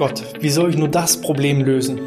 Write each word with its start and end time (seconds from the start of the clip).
Gott, 0.00 0.22
wie 0.40 0.48
soll 0.48 0.70
ich 0.70 0.78
nur 0.78 0.88
das 0.88 1.18
Problem 1.18 1.60
lösen? 1.60 2.00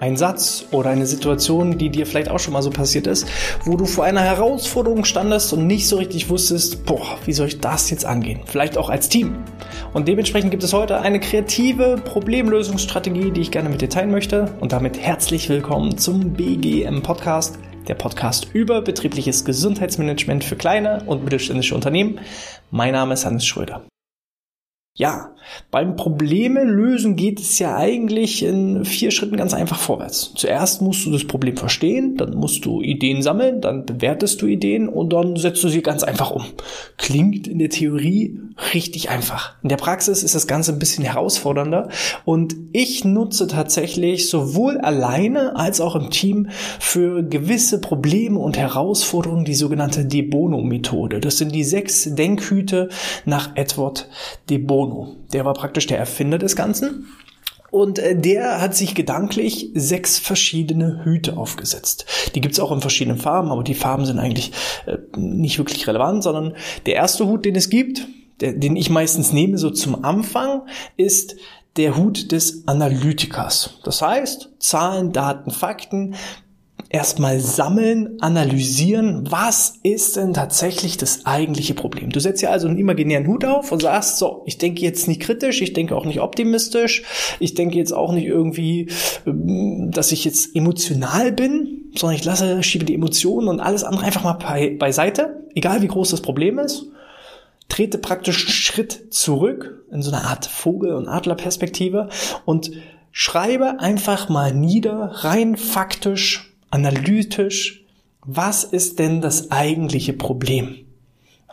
Ein 0.00 0.16
Satz 0.16 0.64
oder 0.70 0.88
eine 0.88 1.04
Situation, 1.04 1.76
die 1.76 1.90
dir 1.90 2.06
vielleicht 2.06 2.30
auch 2.30 2.38
schon 2.38 2.54
mal 2.54 2.62
so 2.62 2.70
passiert 2.70 3.06
ist, 3.06 3.26
wo 3.66 3.76
du 3.76 3.84
vor 3.84 4.04
einer 4.04 4.22
Herausforderung 4.22 5.04
standest 5.04 5.52
und 5.52 5.66
nicht 5.66 5.86
so 5.86 5.98
richtig 5.98 6.30
wusstest, 6.30 6.86
boah, 6.86 7.18
wie 7.26 7.34
soll 7.34 7.48
ich 7.48 7.60
das 7.60 7.90
jetzt 7.90 8.06
angehen? 8.06 8.40
Vielleicht 8.46 8.78
auch 8.78 8.88
als 8.88 9.10
Team. 9.10 9.36
Und 9.92 10.08
dementsprechend 10.08 10.52
gibt 10.52 10.62
es 10.62 10.72
heute 10.72 11.02
eine 11.02 11.20
kreative 11.20 12.00
Problemlösungsstrategie, 12.02 13.30
die 13.30 13.42
ich 13.42 13.50
gerne 13.50 13.68
mit 13.68 13.82
dir 13.82 13.90
teilen 13.90 14.10
möchte. 14.10 14.54
Und 14.60 14.72
damit 14.72 14.98
herzlich 14.98 15.50
willkommen 15.50 15.98
zum 15.98 16.32
BGM 16.32 17.02
Podcast, 17.02 17.58
der 17.88 17.94
Podcast 17.94 18.48
über 18.54 18.80
betriebliches 18.80 19.44
Gesundheitsmanagement 19.44 20.44
für 20.44 20.56
kleine 20.56 21.02
und 21.04 21.24
mittelständische 21.24 21.74
Unternehmen. 21.74 22.20
Mein 22.70 22.94
Name 22.94 23.12
ist 23.12 23.26
Hannes 23.26 23.44
Schröder. 23.44 23.82
Ja, 24.94 25.30
beim 25.70 25.96
Probleme 25.96 26.64
lösen 26.64 27.16
geht 27.16 27.40
es 27.40 27.58
ja 27.58 27.76
eigentlich 27.76 28.42
in 28.42 28.84
vier 28.84 29.10
Schritten 29.10 29.38
ganz 29.38 29.54
einfach 29.54 29.78
vorwärts. 29.78 30.34
Zuerst 30.36 30.82
musst 30.82 31.06
du 31.06 31.10
das 31.10 31.26
Problem 31.26 31.56
verstehen, 31.56 32.18
dann 32.18 32.34
musst 32.34 32.66
du 32.66 32.82
Ideen 32.82 33.22
sammeln, 33.22 33.62
dann 33.62 33.86
bewertest 33.86 34.42
du 34.42 34.46
Ideen 34.46 34.90
und 34.90 35.14
dann 35.14 35.36
setzt 35.36 35.64
du 35.64 35.70
sie 35.70 35.80
ganz 35.80 36.02
einfach 36.02 36.30
um. 36.30 36.44
Klingt 36.98 37.48
in 37.48 37.58
der 37.58 37.70
Theorie 37.70 38.38
richtig 38.74 39.08
einfach. 39.08 39.54
In 39.62 39.70
der 39.70 39.78
Praxis 39.78 40.22
ist 40.22 40.34
das 40.34 40.46
Ganze 40.46 40.72
ein 40.72 40.78
bisschen 40.78 41.04
herausfordernder 41.04 41.88
und 42.26 42.54
ich 42.74 43.02
nutze 43.06 43.46
tatsächlich 43.46 44.28
sowohl 44.28 44.76
alleine 44.76 45.56
als 45.56 45.80
auch 45.80 45.96
im 45.96 46.10
Team 46.10 46.50
für 46.78 47.22
gewisse 47.22 47.80
Probleme 47.80 48.38
und 48.38 48.58
Herausforderungen 48.58 49.46
die 49.46 49.54
sogenannte 49.54 50.04
De 50.04 50.20
Bono-Methode. 50.20 51.18
Das 51.18 51.38
sind 51.38 51.54
die 51.54 51.64
sechs 51.64 52.14
Denkhüte 52.14 52.90
nach 53.24 53.56
Edward 53.56 54.10
De 54.50 54.58
Bono. 54.58 54.81
Bono. 54.82 55.16
Der 55.32 55.44
war 55.44 55.54
praktisch 55.54 55.86
der 55.86 55.98
Erfinder 55.98 56.38
des 56.38 56.56
Ganzen. 56.56 57.06
Und 57.70 57.98
äh, 57.98 58.18
der 58.18 58.60
hat 58.60 58.74
sich 58.74 58.94
gedanklich 58.94 59.70
sechs 59.74 60.18
verschiedene 60.18 61.04
Hüte 61.04 61.36
aufgesetzt. 61.36 62.04
Die 62.34 62.40
gibt's 62.40 62.60
auch 62.60 62.72
in 62.72 62.80
verschiedenen 62.80 63.18
Farben, 63.18 63.50
aber 63.50 63.62
die 63.62 63.74
Farben 63.74 64.04
sind 64.04 64.18
eigentlich 64.18 64.52
äh, 64.86 64.98
nicht 65.16 65.58
wirklich 65.58 65.86
relevant, 65.86 66.22
sondern 66.22 66.54
der 66.86 66.94
erste 66.94 67.26
Hut, 67.26 67.44
den 67.44 67.56
es 67.56 67.70
gibt, 67.70 68.06
den 68.40 68.76
ich 68.76 68.90
meistens 68.90 69.32
nehme, 69.32 69.56
so 69.56 69.70
zum 69.70 70.04
Anfang, 70.04 70.62
ist 70.96 71.36
der 71.76 71.96
Hut 71.96 72.32
des 72.32 72.66
Analytikers. 72.66 73.78
Das 73.84 74.02
heißt, 74.02 74.50
Zahlen, 74.58 75.12
Daten, 75.12 75.50
Fakten, 75.52 76.16
erstmal 76.92 77.40
sammeln, 77.40 78.20
analysieren, 78.20 79.24
was 79.30 79.74
ist 79.82 80.16
denn 80.16 80.34
tatsächlich 80.34 80.98
das 80.98 81.24
eigentliche 81.24 81.72
Problem. 81.72 82.10
Du 82.10 82.20
setzt 82.20 82.42
ja 82.42 82.50
also 82.50 82.68
einen 82.68 82.78
imaginären 82.78 83.26
Hut 83.26 83.46
auf 83.46 83.72
und 83.72 83.80
sagst, 83.80 84.18
so, 84.18 84.42
ich 84.46 84.58
denke 84.58 84.82
jetzt 84.82 85.08
nicht 85.08 85.22
kritisch, 85.22 85.62
ich 85.62 85.72
denke 85.72 85.96
auch 85.96 86.04
nicht 86.04 86.20
optimistisch, 86.20 87.02
ich 87.40 87.54
denke 87.54 87.78
jetzt 87.78 87.92
auch 87.92 88.12
nicht 88.12 88.26
irgendwie, 88.26 88.88
ähm, 89.26 89.90
dass 89.90 90.12
ich 90.12 90.24
jetzt 90.24 90.54
emotional 90.54 91.32
bin, 91.32 91.90
sondern 91.96 92.16
ich 92.16 92.24
lasse, 92.24 92.62
schiebe 92.62 92.84
die 92.84 92.94
Emotionen 92.94 93.48
und 93.48 93.60
alles 93.60 93.84
andere 93.84 94.04
einfach 94.04 94.24
mal 94.24 94.34
bei, 94.34 94.76
beiseite, 94.78 95.46
egal 95.54 95.80
wie 95.82 95.88
groß 95.88 96.10
das 96.10 96.20
Problem 96.20 96.58
ist 96.58 96.86
trete 97.68 97.96
praktisch 97.96 98.44
einen 98.44 98.52
Schritt 98.52 99.14
zurück 99.14 99.82
in 99.90 100.02
so 100.02 100.12
eine 100.12 100.24
Art 100.24 100.44
Vogel- 100.44 100.94
und 100.94 101.08
Adlerperspektive 101.08 102.10
und 102.44 102.70
schreibe 103.12 103.80
einfach 103.80 104.28
mal 104.28 104.52
nieder, 104.52 105.10
rein 105.24 105.56
faktisch, 105.56 106.51
analytisch, 106.72 107.84
was 108.24 108.64
ist 108.64 108.98
denn 108.98 109.20
das 109.20 109.50
eigentliche 109.50 110.14
Problem? 110.14 110.76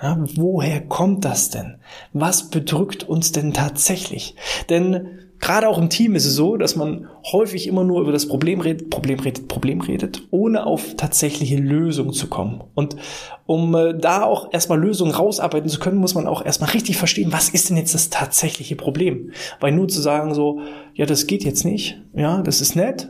Ja, 0.02 0.18
woher 0.36 0.82
kommt 0.82 1.26
das 1.26 1.50
denn? 1.50 1.76
Was 2.14 2.50
bedrückt 2.50 3.04
uns 3.04 3.34
denn 3.34 3.54
tatsächlich? 3.54 4.36
Denn 4.70 5.20
gerade 5.40 5.68
auch 5.68 5.78
im 5.78 5.90
Team 5.90 6.16
ist 6.16 6.26
es 6.26 6.36
so, 6.36 6.56
dass 6.56 6.78
man 6.78 7.10
häufig 7.34 7.68
immer 7.68 7.84
nur 7.84 8.02
über 8.02 8.14
das 8.14 8.30
Problem 8.30 8.62
redet, 8.62 8.90
Problem 8.90 9.20
redet, 9.20 9.50
Problem 9.50 9.82
redet, 9.82 10.22
ohne 10.32 10.66
auf 10.66 10.96
tatsächliche 10.96 11.58
Lösungen 11.58 12.14
zu 12.14 12.28
kommen. 12.28 12.64
Und 12.76 12.96
um 13.46 13.76
äh, 13.76 13.98
da 13.98 14.24
auch 14.24 14.54
erstmal 14.54 14.80
Lösungen 14.80 15.12
rausarbeiten 15.12 15.70
zu 15.70 15.80
können, 15.80 15.98
muss 15.98 16.16
man 16.16 16.28
auch 16.28 16.46
erstmal 16.46 16.70
richtig 16.70 16.96
verstehen, 16.96 17.34
was 17.34 17.50
ist 17.50 17.70
denn 17.70 17.78
jetzt 17.78 17.94
das 17.94 18.10
tatsächliche 18.10 18.78
Problem? 18.78 19.32
Weil 19.60 19.74
nur 19.74 19.90
zu 19.90 20.00
sagen 20.00 20.34
so, 20.34 20.62
ja, 20.94 21.06
das 21.06 21.28
geht 21.28 21.44
jetzt 21.44 21.66
nicht, 21.66 22.00
ja, 22.14 22.42
das 22.42 22.62
ist 22.62 22.78
nett, 22.78 23.10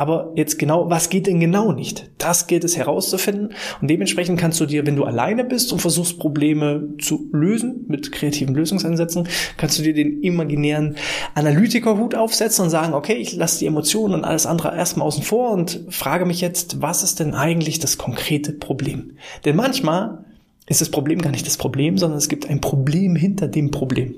aber 0.00 0.32
jetzt 0.36 0.60
genau, 0.60 0.88
was 0.88 1.10
geht 1.10 1.26
denn 1.26 1.40
genau 1.40 1.72
nicht? 1.72 2.08
Das 2.18 2.46
gilt 2.46 2.62
es 2.62 2.76
herauszufinden. 2.76 3.52
Und 3.80 3.90
dementsprechend 3.90 4.38
kannst 4.38 4.60
du 4.60 4.66
dir, 4.66 4.86
wenn 4.86 4.94
du 4.94 5.02
alleine 5.02 5.44
bist 5.44 5.72
und 5.72 5.80
versuchst, 5.80 6.20
Probleme 6.20 6.90
zu 7.00 7.28
lösen 7.32 7.84
mit 7.88 8.12
kreativen 8.12 8.54
Lösungsansätzen, 8.54 9.28
kannst 9.56 9.76
du 9.76 9.82
dir 9.82 9.92
den 9.92 10.22
imaginären 10.22 10.94
Analytikerhut 11.34 12.14
aufsetzen 12.14 12.64
und 12.64 12.70
sagen, 12.70 12.94
okay, 12.94 13.14
ich 13.14 13.34
lasse 13.34 13.58
die 13.58 13.66
Emotionen 13.66 14.14
und 14.14 14.24
alles 14.24 14.46
andere 14.46 14.74
erstmal 14.76 15.08
außen 15.08 15.24
vor 15.24 15.50
und 15.50 15.84
frage 15.90 16.26
mich 16.26 16.40
jetzt, 16.40 16.80
was 16.80 17.02
ist 17.02 17.18
denn 17.18 17.34
eigentlich 17.34 17.80
das 17.80 17.98
konkrete 17.98 18.52
Problem? 18.52 19.16
Denn 19.44 19.56
manchmal 19.56 20.24
ist 20.68 20.80
das 20.80 20.90
Problem 20.90 21.20
gar 21.20 21.32
nicht 21.32 21.46
das 21.46 21.56
Problem, 21.56 21.98
sondern 21.98 22.18
es 22.18 22.28
gibt 22.28 22.48
ein 22.48 22.60
Problem 22.60 23.16
hinter 23.16 23.48
dem 23.48 23.72
Problem. 23.72 24.14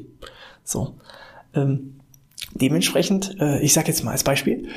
So. 0.62 0.96
Ähm, 1.54 2.00
dementsprechend, 2.54 3.40
äh, 3.40 3.60
ich 3.60 3.72
sage 3.72 3.88
jetzt 3.88 4.04
mal 4.04 4.10
als 4.12 4.24
Beispiel, 4.24 4.68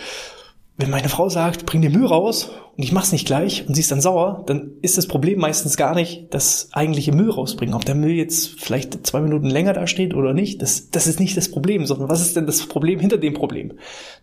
wenn 0.75 0.89
meine 0.89 1.09
Frau 1.09 1.29
sagt, 1.29 1.67
bring 1.67 1.84
den 1.84 1.91
Müll 1.91 2.07
raus 2.07 2.50
und 2.75 2.84
ich 2.84 2.91
mach's 2.91 3.11
nicht 3.11 3.28
gleich 3.28 3.67
und 3.67 3.75
sie 3.75 3.81
ist 3.81 3.91
dann 3.91 4.01
sauer, 4.01 4.44
dann 4.47 4.72
ist 4.81 4.97
das 4.97 5.06
Problem 5.06 5.38
meistens 5.38 5.78
gar 5.78 5.94
nicht 5.94 6.34
das 6.34 6.69
eigentliche 6.72 7.11
Müll 7.11 7.29
rausbringen. 7.29 7.75
Ob 7.75 7.85
der 7.85 7.94
Müll 7.94 8.13
jetzt 8.13 8.59
vielleicht 8.59 9.06
zwei 9.06 9.22
Minuten 9.22 9.47
länger 9.47 9.73
da 9.73 9.85
steht 9.85 10.16
oder 10.16 10.34
nicht, 10.34 10.63
das, 10.63 10.89
das 10.89 11.06
ist 11.06 11.19
nicht 11.19 11.38
das 11.38 11.51
Problem, 11.51 11.85
sondern 11.85 12.09
was 12.09 12.22
ist 12.22 12.35
denn 12.35 12.47
das 12.47 12.66
Problem 12.66 13.00
hinter 13.00 13.19
dem 13.19 13.35
Problem? 13.35 13.73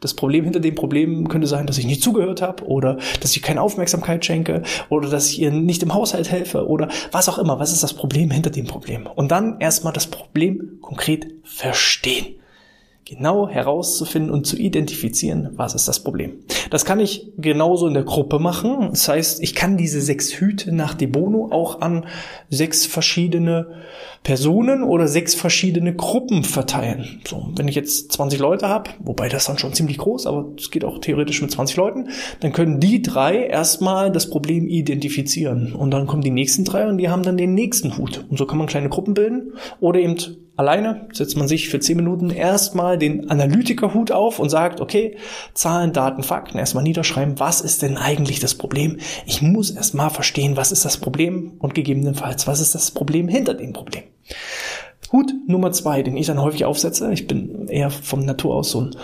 Das 0.00 0.14
Problem 0.14 0.42
hinter 0.42 0.58
dem 0.58 0.74
Problem 0.74 1.28
könnte 1.28 1.46
sein, 1.46 1.68
dass 1.68 1.78
ich 1.78 1.86
nicht 1.86 2.02
zugehört 2.02 2.42
habe 2.42 2.64
oder 2.64 2.98
dass 3.20 3.36
ich 3.36 3.42
keine 3.42 3.62
Aufmerksamkeit 3.62 4.24
schenke 4.24 4.62
oder 4.88 5.08
dass 5.08 5.28
ich 5.30 5.40
ihr 5.40 5.52
nicht 5.52 5.84
im 5.84 5.94
Haushalt 5.94 6.32
helfe 6.32 6.66
oder 6.66 6.88
was 7.12 7.28
auch 7.28 7.38
immer. 7.38 7.60
Was 7.60 7.72
ist 7.72 7.84
das 7.84 7.94
Problem 7.94 8.32
hinter 8.32 8.50
dem 8.50 8.66
Problem? 8.66 9.06
Und 9.06 9.30
dann 9.30 9.60
erstmal 9.60 9.92
das 9.92 10.08
Problem 10.08 10.78
konkret 10.80 11.28
verstehen 11.44 12.39
genau 13.04 13.48
herauszufinden 13.48 14.30
und 14.30 14.46
zu 14.46 14.56
identifizieren, 14.56 15.50
was 15.56 15.74
ist 15.74 15.88
das 15.88 16.00
Problem. 16.00 16.44
Das 16.70 16.84
kann 16.84 17.00
ich 17.00 17.32
genauso 17.38 17.88
in 17.88 17.94
der 17.94 18.04
Gruppe 18.04 18.38
machen. 18.38 18.88
Das 18.90 19.08
heißt, 19.08 19.42
ich 19.42 19.54
kann 19.54 19.76
diese 19.76 20.00
sechs 20.00 20.32
Hüte 20.32 20.72
nach 20.72 20.94
De 20.94 21.08
Bono 21.08 21.48
auch 21.50 21.80
an 21.80 22.06
sechs 22.50 22.86
verschiedene 22.86 23.66
Personen 24.22 24.82
oder 24.84 25.08
sechs 25.08 25.34
verschiedene 25.34 25.94
Gruppen 25.94 26.44
verteilen. 26.44 27.20
So, 27.26 27.50
wenn 27.56 27.68
ich 27.68 27.74
jetzt 27.74 28.12
20 28.12 28.38
Leute 28.38 28.68
habe, 28.68 28.90
wobei 29.00 29.28
das 29.28 29.46
dann 29.46 29.58
schon 29.58 29.72
ziemlich 29.72 29.98
groß, 29.98 30.26
aber 30.26 30.52
es 30.58 30.70
geht 30.70 30.84
auch 30.84 30.98
theoretisch 30.98 31.40
mit 31.40 31.50
20 31.50 31.76
Leuten, 31.76 32.08
dann 32.40 32.52
können 32.52 32.80
die 32.80 33.00
drei 33.02 33.46
erstmal 33.46 34.12
das 34.12 34.28
Problem 34.28 34.68
identifizieren. 34.68 35.74
Und 35.74 35.90
dann 35.92 36.06
kommen 36.06 36.22
die 36.22 36.30
nächsten 36.30 36.64
drei 36.64 36.86
und 36.86 36.98
die 36.98 37.08
haben 37.08 37.22
dann 37.22 37.38
den 37.38 37.54
nächsten 37.54 37.96
Hut. 37.96 38.24
Und 38.28 38.36
so 38.36 38.44
kann 38.46 38.58
man 38.58 38.66
kleine 38.66 38.90
Gruppen 38.90 39.14
bilden 39.14 39.54
oder 39.80 40.00
eben 40.00 40.16
alleine 40.60 41.09
setzt 41.12 41.38
man 41.38 41.48
sich 41.48 41.71
für 41.71 41.81
10 41.81 41.97
Minuten 41.97 42.28
erstmal 42.28 42.98
den 42.98 43.31
Analytikerhut 43.31 44.12
auf 44.12 44.38
und 44.38 44.50
sagt, 44.50 44.82
okay, 44.82 45.16
Zahlen, 45.54 45.94
Daten, 45.94 46.22
Fakten, 46.22 46.59
erstmal 46.59 46.84
niederschreiben, 46.84 47.41
was 47.41 47.62
ist 47.62 47.81
denn 47.81 47.97
eigentlich 47.97 48.41
das 48.41 48.54
Problem? 48.54 48.98
Ich 49.25 49.41
muss 49.41 49.71
erstmal 49.71 50.10
verstehen, 50.10 50.59
was 50.59 50.71
ist 50.71 50.84
das 50.84 50.98
Problem 50.98 51.53
und 51.59 51.75
gegebenenfalls, 51.75 52.47
was 52.47 52.60
ist 52.60 52.75
das 52.75 52.91
Problem 52.91 53.26
hinter 53.26 53.54
dem 53.54 53.72
Problem? 53.72 54.03
Hut 55.12 55.32
Nummer 55.47 55.72
zwei, 55.72 56.03
den 56.03 56.16
ich 56.16 56.26
dann 56.26 56.41
häufig 56.41 56.66
aufsetze. 56.66 57.10
Ich 57.12 57.27
bin 57.27 57.66
eher 57.66 57.91
vom 57.91 58.25
Natur 58.25 58.54
aus 58.54 58.71
so 58.71 58.82
ein 58.82 58.97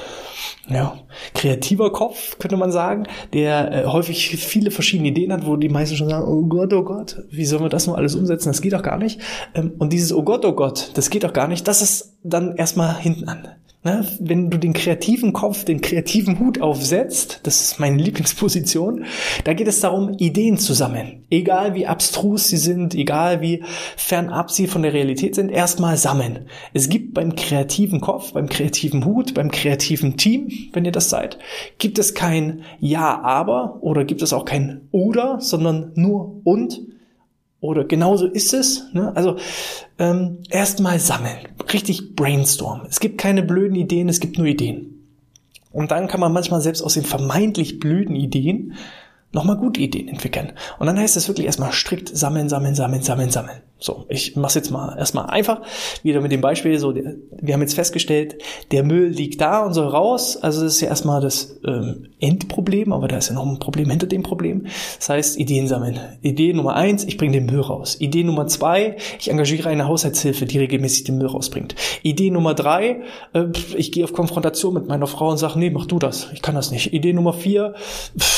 ja, 0.69 0.99
kreativer 1.35 1.93
Kopf, 1.93 2.39
könnte 2.39 2.57
man 2.57 2.73
sagen, 2.73 3.07
der 3.33 3.73
äh, 3.73 3.87
häufig 3.87 4.37
viele 4.37 4.71
verschiedene 4.71 5.09
Ideen 5.09 5.33
hat, 5.33 5.47
wo 5.47 5.57
die 5.57 5.69
meisten 5.69 5.97
schon 5.97 6.09
sagen, 6.09 6.27
oh 6.27 6.47
Gott, 6.47 6.73
oh 6.73 6.83
Gott, 6.83 7.23
wie 7.31 7.45
sollen 7.45 7.63
wir 7.63 7.69
das 7.69 7.87
nur 7.87 7.97
alles 7.97 8.17
umsetzen? 8.17 8.49
Das 8.49 8.63
geht 8.63 8.73
doch 8.73 8.83
gar 8.83 8.99
nicht. 8.99 9.21
Ähm, 9.55 9.75
und 9.79 9.93
dieses 9.93 10.13
Oh 10.13 10.23
Gott, 10.23 10.45
oh 10.45 10.53
Gott, 10.53 10.91
das 10.95 11.11
geht 11.11 11.25
doch 11.25 11.33
gar 11.33 11.47
nicht, 11.47 11.69
das 11.69 11.83
ist 11.83 12.17
dann 12.23 12.57
erstmal 12.57 12.97
hinten 12.99 13.29
an. 13.29 13.49
Ne? 13.87 14.05
Wenn 14.19 14.51
du 14.51 14.59
den 14.59 14.73
kreativen 14.73 15.33
Kopf, 15.33 15.65
den 15.65 15.81
kreativen 15.81 16.41
Hut 16.41 16.61
aufsetzt, 16.61 17.39
das 17.45 17.61
ist 17.61 17.79
meine 17.79 18.03
Lieblingsposition, 18.03 19.05
da 19.45 19.55
geht 19.55 19.69
es 19.69 19.79
darum, 19.79 20.15
Ideen 20.19 20.59
zu 20.59 20.75
sammeln. 20.75 21.25
Egal 21.31 21.77
wie 21.77 21.87
abstrus 21.87 22.49
sie 22.49 22.57
sind, 22.57 22.97
egal 22.97 23.43
wie 23.43 23.63
fernab 23.97 24.51
sie 24.51 24.67
von 24.67 24.83
der 24.83 24.93
Realität 24.93 25.37
sind, 25.37 25.51
erstmal 25.51 25.97
sammeln. 25.99 26.49
Es 26.75 26.89
gibt 26.89 27.15
beim 27.15 27.37
kreativen 27.37 28.01
Kopf, 28.01 28.33
beim 28.33 28.49
kreativen 28.49 29.05
Hut, 29.05 29.35
beim 29.35 29.53
kreativen 29.53 30.17
Team, 30.17 30.49
wenn 30.73 30.85
ihr 30.85 30.91
das 30.91 31.09
seid, 31.09 31.39
gibt 31.79 32.01
es 32.01 32.13
kein 32.13 32.63
Ja, 32.81 33.23
aber 33.23 33.79
oder 33.83 34.05
gibt 34.05 34.21
es 34.21 34.33
auch 34.33 34.47
kein 34.47 34.89
Oder, 34.91 35.41
sondern 35.41 35.93
nur 35.95 36.41
und 36.43 36.81
oder 37.67 37.85
genauso 37.85 38.27
ist 38.27 38.55
es. 38.55 38.85
Ne? 38.93 39.13
Also 39.15 39.37
ähm, 39.99 40.39
erstmal 40.51 40.99
sammeln, 40.99 41.39
richtig 41.73 42.15
brainstorm. 42.17 42.83
Es 42.89 43.01
gibt 43.01 43.19
keine 43.19 43.43
blöden 43.43 43.77
Ideen, 43.77 44.09
es 44.09 44.21
gibt 44.21 44.39
nur 44.39 44.47
Ideen. 44.47 44.93
Und 45.73 45.91
dann 45.91 46.09
kann 46.09 46.21
man 46.21 46.33
manchmal 46.33 46.63
selbst 46.63 46.83
aus 46.83 46.95
den 46.95 47.05
vermeintlich 47.05 47.79
blöden 47.79 48.17
Ideen 48.17 48.75
nochmal 49.37 49.57
gute 49.57 49.81
Ideen 49.81 50.09
entwickeln. 50.09 50.53
Und 50.79 50.87
dann 50.87 50.99
heißt 50.99 51.17
es 51.17 51.29
wirklich 51.29 51.47
erstmal 51.47 51.73
strikt 51.73 52.09
sammeln, 52.17 52.49
sammeln, 52.49 52.75
sammeln, 52.75 53.03
sammeln, 53.03 53.31
sammeln. 53.31 53.61
So, 53.79 54.07
ich 54.09 54.37
mach's 54.37 54.55
jetzt 54.55 54.71
mal 54.71 54.97
erstmal 54.97 55.27
einfach. 55.27 55.61
Wieder 56.03 56.23
mit 56.23 56.33
dem 56.33 56.41
Beispiel, 56.41 56.79
so, 56.79 56.95
wir 56.95 57.55
haben 57.55 57.61
jetzt 57.61 57.75
festgestellt, 57.75 58.37
der 58.71 58.83
Müll 58.83 59.09
liegt 59.09 59.43
da 59.43 59.67
und 59.67 59.75
soll 59.75 59.89
raus. 59.89 60.39
Also 60.39 60.65
das 60.65 60.77
ist 60.77 60.81
ja 60.81 60.89
erstmal 60.89 61.21
das 61.21 61.61
ähm, 61.67 62.07
Endproblem, 62.19 62.95
aber 62.95 63.07
da 63.07 63.19
ist 63.19 63.29
ja 63.29 63.35
noch 63.35 63.45
ein 63.45 63.59
Problem 63.59 63.91
hinter 63.91 64.07
dem 64.07 64.23
Problem. 64.23 64.67
Das 64.97 65.11
heißt, 65.11 65.39
Ideen 65.39 65.69
sammeln. 65.69 66.01
Idee 66.23 66.55
Nummer 66.55 66.75
eins, 66.75 67.05
ich 67.05 67.19
bringe 67.19 67.35
den 67.35 67.45
Müll 67.45 67.61
raus. 67.61 67.99
Idee 68.01 68.25
Nummer 68.25 68.47
zwei, 68.47 68.97
ich 69.21 69.31
engagiere 69.31 69.69
eine 69.69 69.87
Haushaltshilfe, 69.87 70.47
die 70.47 70.59
regelmäßig 70.59 71.05
den 71.05 71.19
Müll 71.19 71.27
rausbringt. 71.27 71.75
Idee 72.03 72.31
Nummer 72.31 72.55
drei, 72.55 73.03
äh, 73.35 73.45
ich 73.77 73.93
gehe 73.93 74.05
auf 74.05 74.15
Konfrontation 74.15 74.73
mit 74.73 74.89
meiner 74.89 75.07
Frau 75.07 75.31
und 75.31 75.37
sage, 75.37 75.59
nee, 75.59 75.69
mach 75.69 75.85
du 75.85 75.99
das. 75.99 76.29
Ich 76.33 76.41
kann 76.41 76.55
das 76.55 76.71
nicht. 76.71 76.95
Idee 76.95 77.13
Nummer 77.13 77.35
vier, 77.35 77.75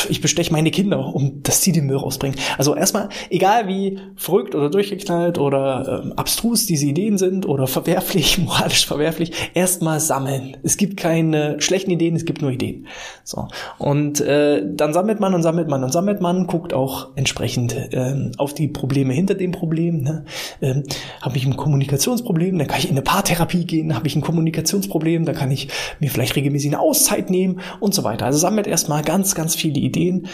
ich 0.08 0.20
besteche 0.20 0.52
meine 0.52 0.72
Kinder, 0.72 0.87
um 0.96 1.42
dass 1.42 1.62
sie 1.62 1.72
den 1.72 1.86
Müll 1.86 1.96
rausbringen. 1.96 2.38
Also 2.56 2.74
erstmal, 2.74 3.08
egal 3.30 3.68
wie 3.68 3.98
verrückt 4.16 4.54
oder 4.54 4.70
durchgeknallt, 4.70 5.38
oder 5.38 6.02
ähm, 6.04 6.12
abstrus 6.14 6.66
diese 6.66 6.86
Ideen 6.86 7.18
sind 7.18 7.46
oder 7.46 7.66
verwerflich, 7.66 8.38
moralisch 8.44 8.86
verwerflich, 8.86 9.32
erstmal 9.54 10.00
sammeln. 10.00 10.56
Es 10.62 10.76
gibt 10.76 10.96
keine 10.96 11.60
schlechten 11.60 11.90
Ideen, 11.90 12.16
es 12.16 12.24
gibt 12.24 12.42
nur 12.42 12.50
Ideen. 12.50 12.86
So. 13.24 13.48
Und 13.78 14.20
äh, 14.20 14.62
dann 14.66 14.92
sammelt 14.92 15.20
man 15.20 15.34
und 15.34 15.42
sammelt 15.42 15.68
man 15.68 15.84
und 15.84 15.92
sammelt 15.92 16.20
man, 16.20 16.46
guckt 16.46 16.72
auch 16.72 17.08
entsprechend 17.16 17.76
ähm, 17.92 18.32
auf 18.38 18.54
die 18.54 18.68
Probleme 18.68 19.12
hinter 19.12 19.34
dem 19.34 19.52
Problem. 19.52 20.02
Ne? 20.02 20.24
Ähm, 20.60 20.84
Habe 21.20 21.36
ich 21.36 21.46
ein 21.46 21.56
Kommunikationsproblem, 21.56 22.58
dann 22.58 22.66
kann 22.66 22.78
ich 22.78 22.86
in 22.86 22.92
eine 22.92 23.02
Paartherapie 23.02 23.64
gehen, 23.64 23.94
habe 23.94 24.06
ich 24.06 24.16
ein 24.16 24.22
Kommunikationsproblem, 24.22 25.24
dann 25.24 25.34
kann 25.34 25.50
ich 25.50 25.68
mir 26.00 26.10
vielleicht 26.10 26.36
regelmäßig 26.36 26.70
eine 26.70 26.80
Auszeit 26.80 27.30
nehmen 27.30 27.60
und 27.80 27.94
so 27.94 28.04
weiter. 28.04 28.26
Also 28.26 28.38
sammelt 28.38 28.66
erstmal 28.66 29.02
ganz, 29.02 29.34
ganz 29.34 29.54
viele 29.54 29.80
Ideen. 29.80 30.26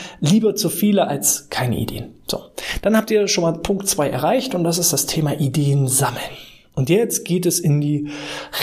Lieber 0.44 0.56
zu 0.56 0.68
viele 0.68 1.08
als 1.08 1.48
keine 1.48 1.78
Ideen. 1.78 2.16
So, 2.26 2.38
dann 2.82 2.98
habt 2.98 3.10
ihr 3.10 3.28
schon 3.28 3.44
mal 3.44 3.54
Punkt 3.54 3.88
zwei 3.88 4.10
erreicht 4.10 4.54
und 4.54 4.62
das 4.62 4.76
ist 4.76 4.92
das 4.92 5.06
Thema 5.06 5.40
Ideen 5.40 5.88
sammeln. 5.88 6.20
Und 6.74 6.90
jetzt 6.90 7.24
geht 7.24 7.46
es 7.46 7.58
in 7.58 7.80
die 7.80 8.08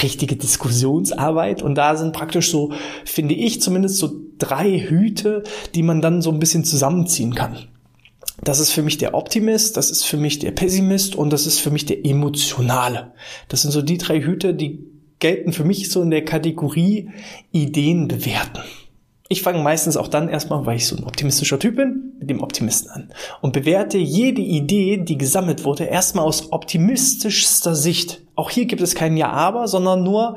richtige 0.04 0.36
Diskussionsarbeit 0.36 1.64
und 1.64 1.74
da 1.74 1.96
sind 1.96 2.14
praktisch 2.14 2.52
so, 2.52 2.72
finde 3.04 3.34
ich 3.34 3.64
zumindest 3.64 3.98
so 3.98 4.12
drei 4.38 4.78
Hüte, 4.78 5.42
die 5.74 5.82
man 5.82 6.02
dann 6.02 6.22
so 6.22 6.30
ein 6.30 6.38
bisschen 6.38 6.66
zusammenziehen 6.66 7.34
kann. 7.34 7.58
Das 8.44 8.60
ist 8.60 8.70
für 8.70 8.84
mich 8.84 9.00
der 9.00 9.16
Optimist, 9.16 9.76
das 9.76 9.90
ist 9.90 10.04
für 10.04 10.18
mich 10.18 10.38
der 10.38 10.52
Pessimist 10.52 11.16
und 11.16 11.34
das 11.34 11.48
ist 11.48 11.58
für 11.58 11.72
mich 11.72 11.88
der 11.88 12.06
Emotionale. 12.06 13.14
Das 13.48 13.64
sind 13.64 13.72
so 13.72 13.82
die 13.82 13.98
drei 13.98 14.22
Hüte, 14.22 14.54
die 14.54 14.86
gelten 15.18 15.52
für 15.52 15.64
mich 15.64 15.90
so 15.90 16.04
in 16.04 16.12
der 16.12 16.26
Kategorie 16.26 17.10
Ideen 17.52 18.08
bewerten. 18.08 18.62
Ich 19.32 19.44
fange 19.44 19.60
meistens 19.60 19.96
auch 19.96 20.10
dann 20.10 20.28
erstmal, 20.28 20.66
weil 20.66 20.76
ich 20.76 20.86
so 20.86 20.98
ein 20.98 21.06
optimistischer 21.06 21.58
Typ 21.58 21.78
bin, 21.78 22.16
mit 22.20 22.30
dem 22.30 22.44
Optimisten 22.44 22.92
an 22.92 23.14
und 23.40 23.54
bewerte 23.54 23.98
jede 23.98 24.42
Idee, 24.42 24.98
die 24.98 25.18
gesammelt 25.18 25.64
wurde, 25.64 25.86
erstmal 25.86 26.26
aus 26.26 26.52
optimistischster 26.52 27.74
Sicht. 27.74 28.24
Auch 28.36 28.50
hier 28.50 28.66
gibt 28.66 28.82
es 28.82 28.94
kein 28.94 29.16
Ja-Aber, 29.16 29.70
sondern 29.70 30.04
nur 30.04 30.36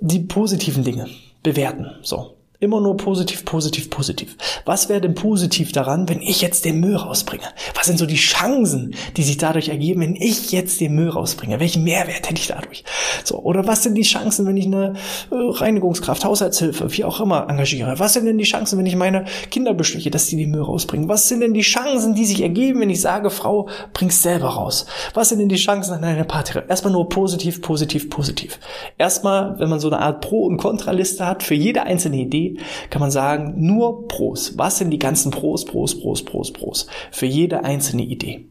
die 0.00 0.20
positiven 0.20 0.84
Dinge 0.84 1.08
bewerten. 1.42 1.90
So. 2.02 2.36
Immer 2.62 2.80
nur 2.80 2.96
positiv, 2.96 3.44
positiv, 3.44 3.90
positiv. 3.90 4.36
Was 4.64 4.88
wäre 4.88 5.00
denn 5.00 5.16
positiv 5.16 5.72
daran, 5.72 6.08
wenn 6.08 6.22
ich 6.22 6.42
jetzt 6.42 6.64
den 6.64 6.78
Müll 6.78 6.94
rausbringe? 6.94 7.42
Was 7.74 7.86
sind 7.86 7.98
so 7.98 8.06
die 8.06 8.14
Chancen, 8.14 8.94
die 9.16 9.24
sich 9.24 9.36
dadurch 9.36 9.68
ergeben, 9.68 10.02
wenn 10.02 10.14
ich 10.14 10.52
jetzt 10.52 10.80
den 10.80 10.94
Müll 10.94 11.08
rausbringe? 11.08 11.58
Welchen 11.58 11.82
Mehrwert 11.82 12.30
hätte 12.30 12.40
ich 12.40 12.46
dadurch? 12.46 12.84
So, 13.24 13.40
oder 13.40 13.66
was 13.66 13.82
sind 13.82 13.96
die 13.96 14.02
Chancen, 14.02 14.46
wenn 14.46 14.56
ich 14.56 14.66
eine 14.66 14.94
äh, 15.32 15.34
Reinigungskraft, 15.34 16.24
Haushaltshilfe, 16.24 16.96
wie 16.96 17.02
auch 17.02 17.18
immer 17.18 17.48
engagiere? 17.50 17.98
Was 17.98 18.12
sind 18.12 18.26
denn 18.26 18.38
die 18.38 18.44
Chancen, 18.44 18.78
wenn 18.78 18.86
ich 18.86 18.94
meine 18.94 19.24
Kinder 19.50 19.74
besteche, 19.74 20.12
dass 20.12 20.26
die 20.26 20.36
den 20.36 20.52
Müll 20.52 20.62
rausbringen? 20.62 21.08
Was 21.08 21.28
sind 21.28 21.40
denn 21.40 21.54
die 21.54 21.62
Chancen, 21.62 22.14
die 22.14 22.26
sich 22.26 22.42
ergeben, 22.42 22.78
wenn 22.78 22.90
ich 22.90 23.00
sage, 23.00 23.30
Frau, 23.30 23.68
bring's 23.92 24.22
selber 24.22 24.50
raus? 24.50 24.86
Was 25.14 25.30
sind 25.30 25.40
denn 25.40 25.48
die 25.48 25.56
Chancen 25.56 25.94
an 25.94 26.04
einer 26.04 26.22
Party? 26.22 26.60
Erstmal 26.68 26.92
nur 26.92 27.08
positiv, 27.08 27.60
positiv, 27.60 28.08
positiv. 28.08 28.60
Erstmal, 28.98 29.58
wenn 29.58 29.68
man 29.68 29.80
so 29.80 29.88
eine 29.88 29.98
Art 29.98 30.20
Pro- 30.20 30.44
und 30.44 30.58
Kontraliste 30.58 31.26
hat 31.26 31.42
für 31.42 31.54
jede 31.54 31.82
einzelne 31.82 32.18
Idee, 32.18 32.51
kann 32.90 33.00
man 33.00 33.10
sagen, 33.10 33.54
nur 33.56 34.08
Pros. 34.08 34.56
Was 34.58 34.78
sind 34.78 34.90
die 34.90 34.98
ganzen 34.98 35.30
Pros, 35.30 35.64
Pros, 35.64 35.98
Pros, 36.00 36.24
Pros, 36.24 36.52
Pros 36.52 36.86
für 37.10 37.26
jede 37.26 37.64
einzelne 37.64 38.02
Idee? 38.02 38.46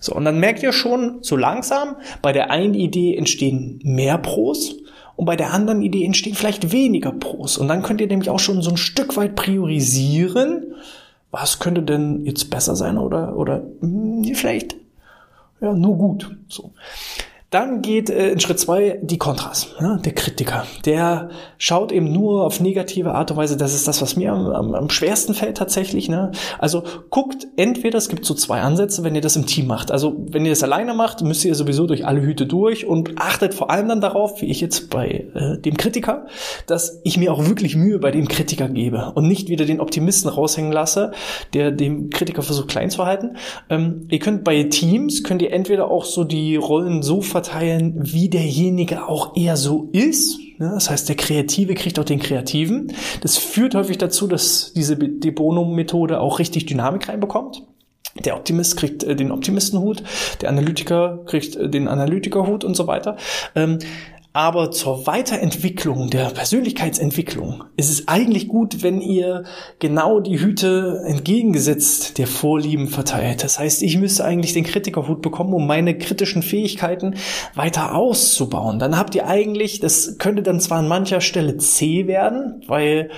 So, 0.00 0.14
und 0.14 0.24
dann 0.24 0.40
merkt 0.40 0.62
ihr 0.62 0.72
schon 0.72 1.18
so 1.22 1.36
langsam, 1.36 1.96
bei 2.22 2.32
der 2.32 2.50
einen 2.50 2.74
Idee 2.74 3.16
entstehen 3.16 3.80
mehr 3.84 4.18
Pros 4.18 4.76
und 5.16 5.26
bei 5.26 5.36
der 5.36 5.52
anderen 5.52 5.82
Idee 5.82 6.04
entstehen 6.04 6.34
vielleicht 6.34 6.72
weniger 6.72 7.12
Pros. 7.12 7.56
Und 7.56 7.68
dann 7.68 7.82
könnt 7.82 8.00
ihr 8.00 8.08
nämlich 8.08 8.30
auch 8.30 8.40
schon 8.40 8.62
so 8.62 8.70
ein 8.70 8.76
Stück 8.76 9.16
weit 9.16 9.36
priorisieren, 9.36 10.74
was 11.30 11.60
könnte 11.60 11.82
denn 11.82 12.24
jetzt 12.26 12.50
besser 12.50 12.76
sein 12.76 12.98
oder, 12.98 13.36
oder 13.36 13.62
mh, 13.80 14.26
hm, 14.26 14.34
vielleicht 14.34 14.76
ja, 15.60 15.72
nur 15.72 15.96
gut. 15.96 16.36
So. 16.48 16.72
Dann 17.52 17.82
geht 17.82 18.08
äh, 18.08 18.30
in 18.30 18.40
Schritt 18.40 18.58
zwei 18.58 18.98
die 19.02 19.18
Kontras, 19.18 19.68
ja, 19.78 19.98
der 19.98 20.14
Kritiker. 20.14 20.64
Der 20.86 21.28
schaut 21.58 21.92
eben 21.92 22.10
nur 22.10 22.46
auf 22.46 22.60
negative 22.60 23.14
Art 23.14 23.30
und 23.30 23.36
Weise. 23.36 23.58
Das 23.58 23.74
ist 23.74 23.86
das, 23.86 24.00
was 24.00 24.16
mir 24.16 24.32
am, 24.32 24.46
am, 24.46 24.74
am 24.74 24.88
schwersten 24.88 25.34
fällt 25.34 25.58
tatsächlich. 25.58 26.08
Ne? 26.08 26.32
Also 26.58 26.82
guckt 27.10 27.46
entweder, 27.56 27.98
es 27.98 28.08
gibt 28.08 28.24
so 28.24 28.32
zwei 28.32 28.62
Ansätze, 28.62 29.04
wenn 29.04 29.14
ihr 29.14 29.20
das 29.20 29.36
im 29.36 29.44
Team 29.44 29.66
macht. 29.66 29.90
Also 29.90 30.16
wenn 30.30 30.46
ihr 30.46 30.52
das 30.52 30.62
alleine 30.62 30.94
macht, 30.94 31.20
müsst 31.20 31.44
ihr 31.44 31.54
sowieso 31.54 31.86
durch 31.86 32.06
alle 32.06 32.22
Hüte 32.22 32.46
durch 32.46 32.86
und 32.86 33.20
achtet 33.20 33.52
vor 33.52 33.70
allem 33.70 33.86
dann 33.86 34.00
darauf, 34.00 34.40
wie 34.40 34.46
ich 34.46 34.62
jetzt 34.62 34.88
bei 34.88 35.26
äh, 35.34 35.58
dem 35.58 35.76
Kritiker, 35.76 36.28
dass 36.66 37.02
ich 37.04 37.18
mir 37.18 37.34
auch 37.34 37.46
wirklich 37.46 37.76
Mühe 37.76 37.98
bei 37.98 38.12
dem 38.12 38.28
Kritiker 38.28 38.70
gebe 38.70 39.12
und 39.14 39.28
nicht 39.28 39.50
wieder 39.50 39.66
den 39.66 39.80
Optimisten 39.80 40.30
raushängen 40.30 40.72
lasse, 40.72 41.12
der 41.52 41.70
dem 41.70 42.08
Kritiker 42.08 42.40
versucht 42.40 42.68
klein 42.68 42.88
zu 42.88 43.04
halten. 43.04 43.36
Ähm, 43.68 44.06
ihr 44.10 44.20
könnt 44.20 44.42
bei 44.42 44.62
Teams, 44.62 45.22
könnt 45.22 45.42
ihr 45.42 45.52
entweder 45.52 45.90
auch 45.90 46.06
so 46.06 46.24
die 46.24 46.56
Rollen 46.56 47.02
so 47.02 47.20
verteilen, 47.42 47.94
wie 47.96 48.28
derjenige 48.28 49.08
auch 49.08 49.36
eher 49.36 49.56
so 49.56 49.88
ist. 49.92 50.38
Das 50.58 50.90
heißt, 50.90 51.08
der 51.08 51.16
Kreative 51.16 51.74
kriegt 51.74 51.98
auch 51.98 52.04
den 52.04 52.20
Kreativen. 52.20 52.92
Das 53.20 53.36
führt 53.36 53.74
häufig 53.74 53.98
dazu, 53.98 54.28
dass 54.28 54.72
diese 54.74 54.96
Debono-Methode 54.96 56.20
auch 56.20 56.38
richtig 56.38 56.66
Dynamik 56.66 57.08
reinbekommt. 57.08 57.64
Der 58.24 58.36
Optimist 58.36 58.76
kriegt 58.76 59.02
äh, 59.02 59.16
den 59.16 59.32
Optimistenhut, 59.32 60.02
der 60.42 60.50
Analytiker 60.50 61.20
kriegt 61.24 61.56
äh, 61.56 61.68
den 61.68 61.88
Analytikerhut 61.88 62.62
und 62.62 62.76
so 62.76 62.86
weiter. 62.86 63.16
Aber 64.34 64.70
zur 64.70 65.06
Weiterentwicklung 65.06 66.08
der 66.08 66.30
Persönlichkeitsentwicklung 66.30 67.64
ist 67.76 67.90
es 67.90 68.08
eigentlich 68.08 68.48
gut, 68.48 68.82
wenn 68.82 69.02
ihr 69.02 69.44
genau 69.78 70.20
die 70.20 70.40
Hüte 70.40 71.02
entgegengesetzt 71.06 72.16
der 72.16 72.26
Vorlieben 72.26 72.88
verteilt. 72.88 73.44
Das 73.44 73.58
heißt, 73.58 73.82
ich 73.82 73.98
müsste 73.98 74.24
eigentlich 74.24 74.54
den 74.54 74.64
Kritikerhut 74.64 75.20
bekommen, 75.20 75.52
um 75.52 75.66
meine 75.66 75.98
kritischen 75.98 76.42
Fähigkeiten 76.42 77.16
weiter 77.54 77.94
auszubauen. 77.94 78.78
Dann 78.78 78.96
habt 78.96 79.14
ihr 79.14 79.28
eigentlich, 79.28 79.80
das 79.80 80.16
könnte 80.16 80.42
dann 80.42 80.60
zwar 80.60 80.78
an 80.78 80.88
mancher 80.88 81.20
Stelle 81.20 81.58
zäh 81.58 82.06
werden, 82.06 82.62
weil 82.66 83.10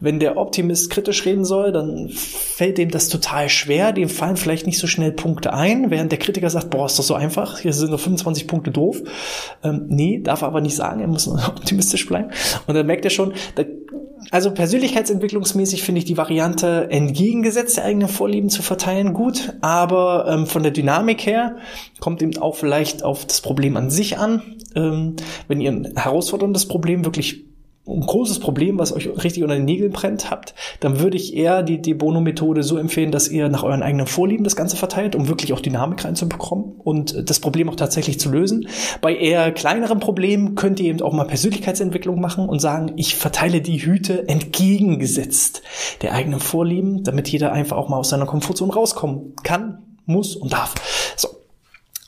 wenn 0.00 0.18
der 0.18 0.38
Optimist 0.38 0.88
kritisch 0.88 1.26
reden 1.26 1.44
soll, 1.44 1.72
dann 1.72 2.08
fällt 2.08 2.78
dem 2.78 2.90
das 2.90 3.10
total 3.10 3.50
schwer. 3.50 3.92
Dem 3.92 4.08
fallen 4.08 4.38
vielleicht 4.38 4.66
nicht 4.66 4.78
so 4.78 4.86
schnell 4.86 5.12
Punkte 5.12 5.52
ein, 5.52 5.90
während 5.90 6.10
der 6.10 6.18
Kritiker 6.18 6.48
sagt, 6.48 6.70
boah, 6.70 6.86
ist 6.86 6.98
doch 6.98 7.04
so 7.04 7.14
einfach, 7.14 7.58
hier 7.58 7.74
sind 7.74 7.90
nur 7.90 7.98
25 7.98 8.46
Punkte 8.46 8.70
doof. 8.70 9.02
Ähm, 9.62 9.84
nee, 9.88 10.20
darf 10.22 10.42
aber 10.42 10.53
aber 10.54 10.60
nicht 10.60 10.76
sagen, 10.76 11.00
er 11.00 11.08
muss 11.08 11.28
optimistisch 11.48 12.06
bleiben. 12.06 12.30
Und 12.66 12.74
dann 12.74 12.86
merkt 12.86 13.04
er 13.04 13.10
schon, 13.10 13.32
da, 13.56 13.64
also 14.30 14.52
persönlichkeitsentwicklungsmäßig 14.52 15.82
finde 15.82 15.98
ich 15.98 16.04
die 16.04 16.16
Variante 16.16 16.88
entgegengesetzt 16.90 17.76
der 17.76 17.84
eigenen 17.84 18.08
Vorlieben 18.08 18.48
zu 18.48 18.62
verteilen 18.62 19.12
gut, 19.12 19.54
aber 19.60 20.26
ähm, 20.28 20.46
von 20.46 20.62
der 20.62 20.72
Dynamik 20.72 21.26
her 21.26 21.56
kommt 22.00 22.22
eben 22.22 22.38
auch 22.38 22.54
vielleicht 22.56 23.02
auf 23.02 23.26
das 23.26 23.40
Problem 23.40 23.76
an 23.76 23.90
sich 23.90 24.18
an. 24.18 24.42
Ähm, 24.74 25.16
wenn 25.48 25.60
ihr 25.60 25.72
ein 25.72 25.92
herausforderndes 25.96 26.66
Problem 26.66 27.04
wirklich 27.04 27.44
ein 27.86 28.00
großes 28.00 28.40
Problem, 28.40 28.78
was 28.78 28.94
euch 28.94 29.08
richtig 29.22 29.42
unter 29.42 29.56
den 29.56 29.66
Nägeln 29.66 29.92
brennt, 29.92 30.30
habt, 30.30 30.54
dann 30.80 31.00
würde 31.00 31.18
ich 31.18 31.36
eher 31.36 31.62
die 31.62 31.82
Debono-Methode 31.82 32.62
so 32.62 32.78
empfehlen, 32.78 33.12
dass 33.12 33.28
ihr 33.28 33.50
nach 33.50 33.62
euren 33.62 33.82
eigenen 33.82 34.06
Vorlieben 34.06 34.42
das 34.42 34.56
Ganze 34.56 34.76
verteilt, 34.76 35.14
um 35.14 35.28
wirklich 35.28 35.52
auch 35.52 35.60
Dynamik 35.60 36.02
reinzubekommen 36.04 36.76
und 36.82 37.28
das 37.28 37.40
Problem 37.40 37.68
auch 37.68 37.76
tatsächlich 37.76 38.18
zu 38.18 38.30
lösen. 38.30 38.68
Bei 39.02 39.14
eher 39.14 39.52
kleineren 39.52 40.00
Problemen 40.00 40.54
könnt 40.54 40.80
ihr 40.80 40.86
eben 40.86 41.02
auch 41.02 41.12
mal 41.12 41.26
Persönlichkeitsentwicklung 41.26 42.20
machen 42.20 42.48
und 42.48 42.58
sagen, 42.58 42.92
ich 42.96 43.16
verteile 43.16 43.60
die 43.60 43.84
Hüte 43.84 44.28
entgegengesetzt 44.28 45.62
der 46.00 46.14
eigenen 46.14 46.40
Vorlieben, 46.40 47.04
damit 47.04 47.28
jeder 47.28 47.52
einfach 47.52 47.76
auch 47.76 47.90
mal 47.90 47.98
aus 47.98 48.08
seiner 48.08 48.26
Komfortzone 48.26 48.72
rauskommen 48.72 49.34
kann, 49.42 49.98
muss 50.06 50.36
und 50.36 50.54
darf. 50.54 50.74
So. 51.16 51.28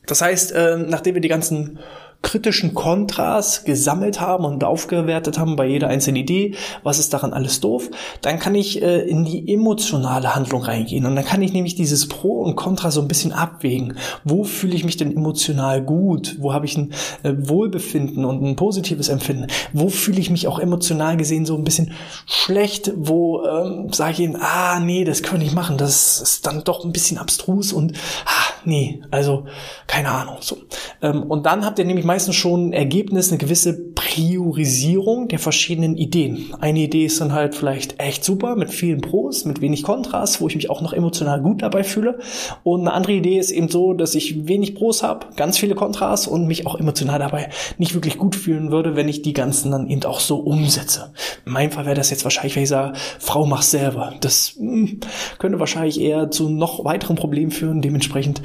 Das 0.06 0.22
heißt, 0.22 0.52
äh, 0.52 0.78
nachdem 0.78 1.14
wir 1.14 1.20
die 1.20 1.28
ganzen 1.28 1.80
kritischen 2.22 2.74
Kontras 2.74 3.64
gesammelt 3.64 4.20
haben 4.20 4.44
und 4.44 4.64
aufgewertet 4.64 5.38
haben 5.38 5.56
bei 5.56 5.66
jeder 5.66 5.88
einzelnen 5.88 6.16
Idee, 6.16 6.54
was 6.82 6.98
ist 6.98 7.12
daran 7.12 7.32
alles 7.32 7.60
doof, 7.60 7.90
dann 8.20 8.38
kann 8.38 8.54
ich 8.54 8.82
äh, 8.82 9.00
in 9.02 9.24
die 9.24 9.52
emotionale 9.52 10.34
Handlung 10.34 10.62
reingehen 10.62 11.06
und 11.06 11.14
dann 11.14 11.24
kann 11.24 11.42
ich 11.42 11.52
nämlich 11.52 11.74
dieses 11.74 12.08
Pro 12.08 12.40
und 12.40 12.56
Contra 12.56 12.90
so 12.90 13.00
ein 13.00 13.08
bisschen 13.08 13.32
abwägen. 13.32 13.96
Wo 14.24 14.44
fühle 14.44 14.74
ich 14.74 14.84
mich 14.84 14.96
denn 14.96 15.14
emotional 15.14 15.82
gut? 15.82 16.36
Wo 16.40 16.52
habe 16.52 16.66
ich 16.66 16.76
ein 16.76 16.92
äh, 17.22 17.32
Wohlbefinden 17.36 18.24
und 18.24 18.42
ein 18.42 18.56
positives 18.56 19.08
Empfinden? 19.08 19.46
Wo 19.72 19.88
fühle 19.88 20.18
ich 20.18 20.30
mich 20.30 20.48
auch 20.48 20.58
emotional 20.58 21.16
gesehen 21.16 21.46
so 21.46 21.56
ein 21.56 21.64
bisschen 21.64 21.92
schlecht? 22.26 22.92
Wo 22.96 23.44
ähm, 23.44 23.92
sage 23.92 24.12
ich 24.12 24.20
ihnen, 24.20 24.36
ah 24.40 24.80
nee, 24.80 25.04
das 25.04 25.22
können 25.22 25.40
wir 25.40 25.44
nicht 25.44 25.54
machen, 25.54 25.76
das 25.78 26.20
ist 26.20 26.46
dann 26.46 26.64
doch 26.64 26.84
ein 26.84 26.92
bisschen 26.92 27.18
abstrus 27.18 27.72
und 27.72 27.92
ah, 28.24 28.52
nee, 28.64 29.02
also 29.10 29.46
keine 29.86 30.10
Ahnung. 30.10 30.36
So. 30.40 30.56
Ähm, 31.02 31.22
und 31.24 31.46
dann 31.46 31.64
habt 31.64 31.78
ihr 31.78 31.84
nämlich 31.84 32.04
meistens 32.06 32.36
schon 32.36 32.68
ein 32.68 32.72
Ergebnis, 32.72 33.30
eine 33.30 33.38
gewisse 33.38 33.74
Priorisierung 33.94 35.28
der 35.28 35.38
verschiedenen 35.38 35.96
Ideen. 35.96 36.54
Eine 36.60 36.80
Idee 36.80 37.04
ist 37.04 37.20
dann 37.20 37.32
halt 37.32 37.54
vielleicht 37.54 38.00
echt 38.00 38.24
super 38.24 38.56
mit 38.56 38.70
vielen 38.70 39.00
Pros, 39.00 39.44
mit 39.44 39.60
wenig 39.60 39.82
Kontras, 39.82 40.40
wo 40.40 40.48
ich 40.48 40.54
mich 40.54 40.70
auch 40.70 40.80
noch 40.80 40.92
emotional 40.92 41.42
gut 41.42 41.62
dabei 41.62 41.84
fühle. 41.84 42.18
Und 42.62 42.82
eine 42.82 42.92
andere 42.92 43.12
Idee 43.12 43.38
ist 43.38 43.50
eben 43.50 43.68
so, 43.68 43.92
dass 43.92 44.14
ich 44.14 44.46
wenig 44.46 44.74
Pros 44.74 45.02
habe, 45.02 45.26
ganz 45.36 45.58
viele 45.58 45.74
Kontras 45.74 46.26
und 46.26 46.46
mich 46.46 46.66
auch 46.66 46.78
emotional 46.78 47.18
dabei 47.18 47.50
nicht 47.78 47.94
wirklich 47.94 48.16
gut 48.16 48.36
fühlen 48.36 48.70
würde, 48.70 48.96
wenn 48.96 49.08
ich 49.08 49.22
die 49.22 49.32
ganzen 49.32 49.72
dann 49.72 49.90
eben 49.90 50.04
auch 50.04 50.20
so 50.20 50.38
umsetze. 50.38 51.12
In 51.44 51.52
meinem 51.52 51.72
Fall 51.72 51.84
wäre 51.86 51.96
das 51.96 52.10
jetzt 52.10 52.24
wahrscheinlich, 52.24 52.56
wenn 52.56 52.62
ich 52.62 52.68
sage, 52.68 52.96
Frau, 53.18 53.44
mach 53.44 53.62
selber. 53.62 54.14
Das 54.20 54.54
mh, 54.58 54.72
hm, 54.72 55.00
könnte 55.38 55.60
wahrscheinlich 55.60 56.00
eher 56.00 56.30
zu 56.30 56.48
noch 56.48 56.84
weiteren 56.84 57.16
Problemen 57.16 57.50
führen. 57.50 57.82
Dementsprechend 57.82 58.42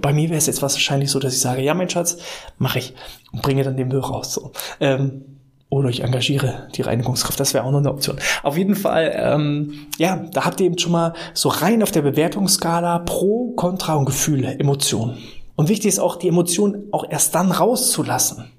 bei 0.00 0.12
mir 0.12 0.30
wäre 0.30 0.38
es 0.38 0.46
jetzt 0.46 0.62
wahrscheinlich 0.62 1.10
so, 1.10 1.18
dass 1.18 1.34
ich 1.34 1.40
sage, 1.40 1.62
ja, 1.62 1.74
mein 1.74 1.90
Schatz, 1.90 2.16
mache 2.58 2.78
ich 2.78 2.94
und 3.32 3.42
bringe 3.42 3.64
dann 3.64 3.76
den 3.76 3.88
Müll 3.88 4.00
raus. 4.00 4.34
So. 4.34 4.52
Ähm, 4.80 5.32
oder 5.72 5.88
ich 5.88 6.02
engagiere 6.02 6.68
die 6.74 6.82
Reinigungskraft. 6.82 7.40
Das 7.40 7.54
wäre 7.54 7.64
auch 7.64 7.70
noch 7.70 7.78
eine 7.78 7.90
Option. 7.90 8.16
Auf 8.42 8.58
jeden 8.58 8.74
Fall, 8.74 9.10
ähm, 9.16 9.86
ja, 9.96 10.16
da 10.30 10.44
habt 10.44 10.60
ihr 10.60 10.66
eben 10.66 10.78
schon 10.78 10.92
mal 10.92 11.14
so 11.32 11.48
rein 11.48 11.82
auf 11.82 11.90
der 11.90 12.02
Bewertungsskala 12.02 12.98
Pro, 12.98 13.52
Contra 13.56 13.94
und 13.94 14.04
Gefühle, 14.04 14.58
Emotionen. 14.58 15.16
Und 15.56 15.70
wichtig 15.70 15.88
ist 15.88 15.98
auch, 15.98 16.16
die 16.16 16.28
Emotionen 16.28 16.88
auch 16.92 17.06
erst 17.08 17.34
dann 17.34 17.50
rauszulassen. 17.50 18.50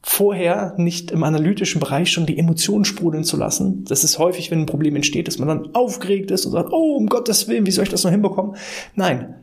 Vorher 0.00 0.72
nicht 0.78 1.10
im 1.10 1.24
analytischen 1.24 1.78
Bereich 1.78 2.10
schon 2.10 2.24
die 2.24 2.38
Emotionen 2.38 2.86
sprudeln 2.86 3.22
zu 3.22 3.36
lassen. 3.36 3.84
Das 3.84 4.02
ist 4.02 4.18
häufig, 4.18 4.50
wenn 4.50 4.60
ein 4.60 4.66
Problem 4.66 4.96
entsteht, 4.96 5.28
dass 5.28 5.38
man 5.38 5.48
dann 5.48 5.74
aufgeregt 5.74 6.30
ist 6.30 6.46
und 6.46 6.52
sagt, 6.52 6.72
oh, 6.72 6.96
um 6.96 7.06
Gottes 7.06 7.48
Willen, 7.48 7.66
wie 7.66 7.70
soll 7.70 7.84
ich 7.84 7.90
das 7.90 8.04
noch 8.04 8.10
hinbekommen? 8.10 8.56
Nein, 8.94 9.34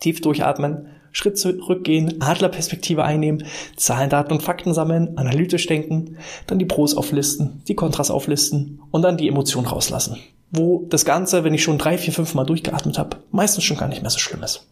tief 0.00 0.22
durchatmen, 0.22 0.86
Schritt 1.14 1.38
zurückgehen, 1.38 2.20
Adlerperspektive 2.20 3.04
einnehmen, 3.04 3.44
Zahlen, 3.76 4.10
Daten 4.10 4.32
und 4.32 4.42
Fakten 4.42 4.74
sammeln, 4.74 5.16
analytisch 5.16 5.66
denken, 5.66 6.18
dann 6.48 6.58
die 6.58 6.64
Pros 6.66 6.96
auflisten, 6.96 7.62
die 7.68 7.76
Kontras 7.76 8.10
auflisten 8.10 8.80
und 8.90 9.02
dann 9.02 9.16
die 9.16 9.28
Emotionen 9.28 9.68
rauslassen. 9.68 10.18
Wo 10.50 10.86
das 10.90 11.04
Ganze, 11.04 11.44
wenn 11.44 11.54
ich 11.54 11.62
schon 11.62 11.78
drei, 11.78 11.98
vier, 11.98 12.12
fünf 12.12 12.34
Mal 12.34 12.44
durchgeatmet 12.44 12.98
habe, 12.98 13.18
meistens 13.30 13.64
schon 13.64 13.76
gar 13.76 13.88
nicht 13.88 14.02
mehr 14.02 14.10
so 14.10 14.18
schlimm 14.18 14.42
ist. 14.42 14.66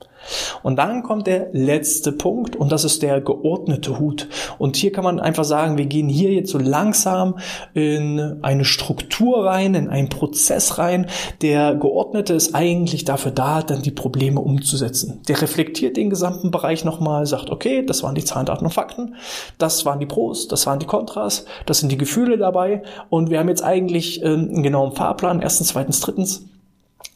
Und 0.62 0.76
dann 0.76 1.02
kommt 1.02 1.26
der 1.26 1.48
letzte 1.52 2.12
Punkt 2.12 2.56
und 2.56 2.70
das 2.70 2.84
ist 2.84 3.02
der 3.02 3.20
geordnete 3.20 3.98
Hut. 3.98 4.28
Und 4.58 4.76
hier 4.76 4.92
kann 4.92 5.04
man 5.04 5.20
einfach 5.20 5.44
sagen, 5.44 5.78
wir 5.78 5.86
gehen 5.86 6.08
hier 6.08 6.32
jetzt 6.32 6.50
so 6.50 6.58
langsam 6.58 7.38
in 7.74 8.38
eine 8.42 8.64
Struktur 8.64 9.44
rein, 9.44 9.74
in 9.74 9.88
einen 9.88 10.08
Prozess 10.08 10.78
rein. 10.78 11.06
Der 11.40 11.74
geordnete 11.74 12.34
ist 12.34 12.54
eigentlich 12.54 13.04
dafür 13.04 13.32
da, 13.32 13.62
dann 13.62 13.82
die 13.82 13.90
Probleme 13.90 14.40
umzusetzen. 14.40 15.20
Der 15.28 15.40
reflektiert 15.40 15.96
den 15.96 16.10
gesamten 16.10 16.50
Bereich 16.50 16.84
nochmal, 16.84 17.26
sagt, 17.26 17.50
okay, 17.50 17.84
das 17.84 18.02
waren 18.02 18.14
die 18.14 18.24
Zahlen, 18.24 18.46
Daten 18.46 18.64
und 18.64 18.72
Fakten, 18.72 19.14
das 19.58 19.84
waren 19.84 20.00
die 20.00 20.06
Pros, 20.06 20.48
das 20.48 20.66
waren 20.66 20.78
die 20.78 20.86
Kontras, 20.86 21.44
das 21.66 21.78
sind 21.78 21.90
die 21.90 21.98
Gefühle 21.98 22.38
dabei 22.38 22.82
und 23.10 23.30
wir 23.30 23.38
haben 23.38 23.48
jetzt 23.48 23.64
eigentlich 23.64 24.22
ähm, 24.22 24.48
einen 24.52 24.62
genauen 24.62 24.92
Fahrplan, 24.92 25.40
erstens, 25.40 25.68
zweitens, 25.68 26.00
drittens 26.00 26.44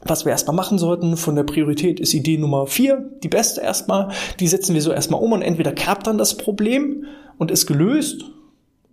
was 0.09 0.25
wir 0.25 0.33
erstmal 0.33 0.57
machen 0.57 0.79
sollten 0.79 1.17
von 1.17 1.37
der 1.37 1.45
Priorität 1.45 2.01
ist 2.01 2.15
Idee 2.15 2.39
Nummer 2.39 2.67
vier, 2.67 3.11
die 3.23 3.29
beste 3.29 3.61
erstmal. 3.61 4.11
Die 4.41 4.49
setzen 4.49 4.75
wir 4.75 4.83
so 4.83 4.93
erstmal 4.93 5.21
um 5.21 5.33
und 5.33 5.43
entweder 5.43 5.73
klappt 5.73 6.07
dann 6.07 6.19
das 6.19 6.37
Problem 6.37 7.05
und 7.39 7.51
ist 7.51 7.67
gelöst 7.67 8.25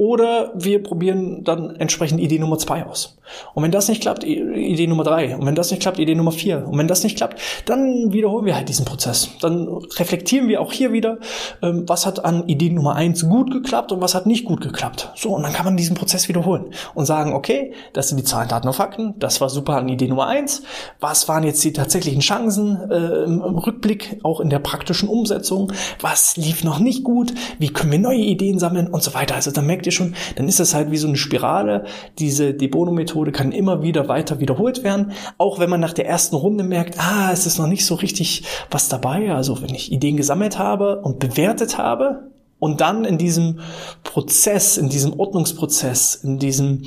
oder 0.04 0.52
wir 0.54 0.84
probieren 0.84 1.46
dann 1.46 1.78
entsprechend 1.78 2.20
Idee 2.20 2.38
Nummer 2.38 2.58
zwei 2.58 2.86
aus. 2.86 3.18
Und 3.54 3.64
wenn 3.64 3.72
das 3.72 3.88
nicht 3.88 4.02
klappt, 4.02 4.26
Idee 4.26 4.86
Nummer 4.86 5.06
drei. 5.06 5.38
Und 5.38 5.46
wenn 5.46 5.56
das 5.56 5.72
nicht 5.72 5.82
klappt, 5.82 5.98
Idee 5.98 6.14
Nummer 6.14 6.34
vier. 6.34 6.68
Und 6.68 6.78
wenn 6.78 6.90
das 6.90 7.04
nicht 7.04 7.16
klappt, 7.16 7.40
dann 7.66 8.12
wiederholen 8.12 8.46
wir 8.46 8.54
halt 8.54 8.68
diesen 8.68 8.84
Prozess. 8.84 9.30
Dann 9.40 9.70
reflektieren 9.98 10.50
wir 10.50 10.60
auch 10.60 10.74
hier 10.74 10.92
wieder, 10.92 11.20
ähm, 11.62 11.86
was 11.88 12.06
hat 12.06 12.26
an 12.26 12.50
Idee 12.50 12.70
Nummer 12.70 12.96
eins 12.96 13.30
gut 13.30 13.50
geklappt 13.50 13.94
und 13.94 14.02
was 14.02 14.14
hat 14.14 14.26
nicht 14.26 14.44
gut 14.44 14.60
geklappt. 14.60 15.14
So, 15.16 15.30
und 15.30 15.44
dann 15.44 15.54
kann 15.54 15.64
man 15.64 15.78
diesen 15.78 15.96
Prozess 15.96 16.28
wiederholen 16.28 16.66
und 16.96 17.06
sagen, 17.06 17.32
okay, 17.32 17.74
das 17.94 18.10
sind 18.10 18.18
die 18.18 18.26
Zahlen, 18.26 18.50
Daten 18.50 18.68
und 18.68 18.74
Fakten. 18.74 19.14
Das 19.20 19.40
war 19.40 19.50
super 19.50 19.78
an 19.78 19.88
Idee 19.88 20.10
Nummer 20.10 20.28
eins. 20.28 20.64
Was 21.00 21.30
waren 21.30 21.46
jetzt 21.46 21.64
die 21.64 21.72
tatsächlichen 21.72 22.22
Chancen 22.22 22.92
äh, 22.92 23.24
im 23.24 23.42
Rückblick, 23.42 24.20
auch 24.24 24.42
in 24.42 24.50
der 24.50 24.60
praktischen 24.60 25.08
Umsetzung? 25.08 25.72
Was 26.02 26.36
lief 26.36 26.66
noch 26.66 26.80
nicht 26.80 27.06
gut? 27.06 27.34
Wie 27.58 27.70
können 27.70 27.94
wir 27.94 28.00
neue 28.00 28.18
Ideen 28.18 28.60
sammeln 28.60 28.88
und 28.88 29.02
so 29.02 29.14
weiter? 29.14 29.36
Also 29.36 29.52
dann 29.52 29.66
merkt 29.66 29.86
ihr 29.86 29.93
schon, 29.94 30.16
dann 30.36 30.48
ist 30.48 30.60
das 30.60 30.74
halt 30.74 30.92
wie 30.92 30.98
so 30.98 31.08
eine 31.08 31.18
Spirale. 31.18 31.86
Diese 32.20 32.54
Debono-Methode 32.54 33.32
kann 33.32 33.52
immer 33.52 33.82
wieder 33.82 34.08
weiter 34.08 34.40
wiederholt 34.40 34.84
werden. 34.84 35.14
Auch 35.38 35.60
wenn 35.60 35.70
man 35.70 35.80
nach 35.80 35.94
der 35.94 36.08
ersten 36.08 36.36
Runde 36.36 36.64
merkt, 36.64 37.00
ah, 37.00 37.32
es 37.32 37.46
ist 37.46 37.58
noch 37.58 37.68
nicht 37.68 37.86
so 37.86 37.96
richtig 37.96 38.44
was 38.70 38.90
dabei. 38.90 39.34
Also 39.34 39.62
wenn 39.62 39.74
ich 39.74 39.92
Ideen 39.92 40.18
gesammelt 40.18 40.58
habe 40.60 41.02
und 41.02 41.20
bewertet 41.20 41.78
habe 41.78 42.32
und 42.60 42.82
dann 42.82 43.06
in 43.06 43.18
diesem 43.18 43.60
Prozess, 44.04 44.78
in 44.78 44.90
diesem 44.90 45.20
Ordnungsprozess, 45.20 46.16
in 46.16 46.40
diesem 46.40 46.84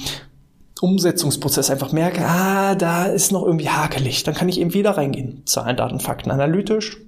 Umsetzungsprozess 0.80 1.70
einfach 1.70 1.92
merke, 1.92 2.24
ah, 2.24 2.74
da 2.74 3.06
ist 3.06 3.32
noch 3.32 3.44
irgendwie 3.44 3.68
hakelig, 3.68 4.22
dann 4.24 4.34
kann 4.34 4.48
ich 4.48 4.60
eben 4.60 4.74
wieder 4.74 4.92
reingehen. 4.92 5.42
Zahlen, 5.46 5.76
Daten, 5.76 6.00
Fakten 6.00 6.30
analytisch, 6.30 7.05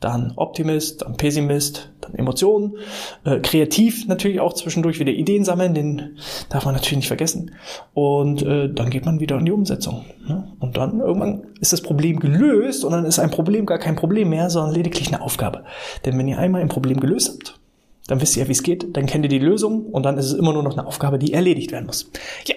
dann 0.00 0.32
Optimist, 0.36 1.02
dann 1.02 1.16
Pessimist, 1.16 1.90
dann 2.00 2.14
Emotionen, 2.14 2.76
äh, 3.24 3.38
kreativ 3.40 4.06
natürlich 4.08 4.40
auch 4.40 4.54
zwischendurch 4.54 4.98
wieder 4.98 5.12
Ideen 5.12 5.44
sammeln, 5.44 5.74
den 5.74 6.18
darf 6.48 6.64
man 6.64 6.74
natürlich 6.74 6.96
nicht 6.96 7.08
vergessen. 7.08 7.52
Und 7.92 8.42
äh, 8.42 8.72
dann 8.72 8.90
geht 8.90 9.04
man 9.04 9.20
wieder 9.20 9.38
in 9.38 9.44
die 9.44 9.52
Umsetzung. 9.52 10.06
Ne? 10.26 10.50
Und 10.58 10.78
dann 10.78 11.00
irgendwann 11.00 11.42
ist 11.60 11.72
das 11.72 11.82
Problem 11.82 12.18
gelöst 12.18 12.84
und 12.84 12.92
dann 12.92 13.04
ist 13.04 13.18
ein 13.18 13.30
Problem 13.30 13.66
gar 13.66 13.78
kein 13.78 13.96
Problem 13.96 14.30
mehr, 14.30 14.48
sondern 14.48 14.74
lediglich 14.74 15.08
eine 15.08 15.20
Aufgabe. 15.20 15.64
Denn 16.04 16.18
wenn 16.18 16.28
ihr 16.28 16.38
einmal 16.38 16.62
ein 16.62 16.68
Problem 16.68 16.98
gelöst 16.98 17.30
habt, 17.34 17.60
dann 18.06 18.20
wisst 18.20 18.36
ihr, 18.36 18.48
wie 18.48 18.52
es 18.52 18.62
geht, 18.62 18.96
dann 18.96 19.06
kennt 19.06 19.24
ihr 19.24 19.28
die 19.28 19.38
Lösung 19.38 19.86
und 19.86 20.04
dann 20.04 20.18
ist 20.18 20.26
es 20.26 20.32
immer 20.32 20.52
nur 20.52 20.62
noch 20.62 20.76
eine 20.76 20.86
Aufgabe, 20.86 21.18
die 21.18 21.32
erledigt 21.32 21.70
werden 21.72 21.86
muss. 21.86 22.10
Ja. 22.46 22.56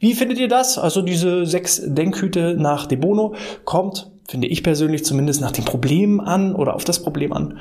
Wie 0.00 0.14
findet 0.14 0.38
ihr 0.38 0.48
das? 0.48 0.78
Also 0.78 1.02
diese 1.02 1.44
sechs 1.44 1.82
Denkhüte 1.84 2.54
nach 2.56 2.86
De 2.86 2.96
Bono 2.96 3.34
kommt 3.64 4.10
finde 4.28 4.46
ich 4.46 4.62
persönlich 4.62 5.04
zumindest 5.04 5.40
nach 5.40 5.52
dem 5.52 5.64
Problem 5.64 6.20
an 6.20 6.54
oder 6.54 6.74
auf 6.74 6.84
das 6.84 7.02
Problem 7.02 7.32
an. 7.32 7.58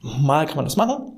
Mal 0.00 0.46
kann 0.46 0.56
man 0.56 0.66
das 0.66 0.76
machen. 0.76 1.12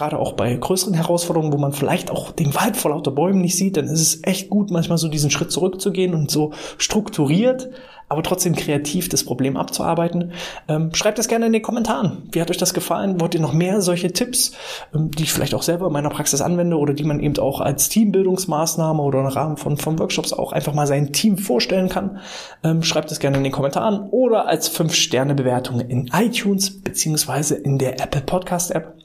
Gerade 0.00 0.18
auch 0.18 0.32
bei 0.32 0.54
größeren 0.54 0.94
Herausforderungen, 0.94 1.52
wo 1.52 1.58
man 1.58 1.74
vielleicht 1.74 2.10
auch 2.10 2.32
den 2.32 2.54
Wald 2.54 2.78
vor 2.78 2.92
lauter 2.92 3.10
Bäumen 3.10 3.42
nicht 3.42 3.54
sieht, 3.54 3.76
dann 3.76 3.84
ist 3.84 4.00
es 4.00 4.20
echt 4.22 4.48
gut, 4.48 4.70
manchmal 4.70 4.96
so 4.96 5.08
diesen 5.08 5.30
Schritt 5.30 5.52
zurückzugehen 5.52 6.14
und 6.14 6.30
so 6.30 6.54
strukturiert 6.78 7.68
aber 8.08 8.24
trotzdem 8.24 8.56
kreativ 8.56 9.08
das 9.08 9.22
Problem 9.22 9.56
abzuarbeiten. 9.56 10.32
Ähm, 10.66 10.92
schreibt 10.94 11.20
es 11.20 11.28
gerne 11.28 11.46
in 11.46 11.52
den 11.52 11.62
Kommentaren. 11.62 12.24
Wie 12.32 12.40
hat 12.40 12.50
euch 12.50 12.56
das 12.56 12.74
gefallen? 12.74 13.20
Wollt 13.20 13.34
ihr 13.34 13.40
noch 13.40 13.52
mehr 13.52 13.82
solche 13.82 14.10
Tipps, 14.10 14.50
ähm, 14.92 15.12
die 15.12 15.22
ich 15.22 15.32
vielleicht 15.32 15.54
auch 15.54 15.62
selber 15.62 15.86
in 15.86 15.92
meiner 15.92 16.10
Praxis 16.10 16.40
anwende 16.40 16.76
oder 16.76 16.92
die 16.92 17.04
man 17.04 17.20
eben 17.20 17.38
auch 17.38 17.60
als 17.60 17.88
Teambildungsmaßnahme 17.88 19.00
oder 19.00 19.20
im 19.20 19.26
Rahmen 19.26 19.56
von, 19.58 19.76
von 19.76 19.96
Workshops 20.00 20.32
auch 20.32 20.50
einfach 20.50 20.74
mal 20.74 20.88
sein 20.88 21.12
Team 21.12 21.38
vorstellen 21.38 21.88
kann? 21.88 22.18
Ähm, 22.64 22.82
schreibt 22.82 23.12
es 23.12 23.20
gerne 23.20 23.36
in 23.36 23.44
den 23.44 23.52
Kommentaren 23.52 24.08
oder 24.10 24.48
als 24.48 24.76
5-Sterne-Bewertung 24.76 25.78
in 25.78 26.10
iTunes 26.12 26.82
beziehungsweise 26.82 27.54
in 27.54 27.78
der 27.78 28.00
Apple 28.00 28.22
Podcast 28.22 28.72
App. 28.72 28.99